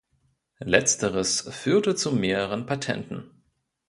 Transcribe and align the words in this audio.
Letzteres 0.63 1.41
führte 1.41 1.93
zu 1.93 2.11
mehreren 2.11 2.65
Patenten. 2.65 3.29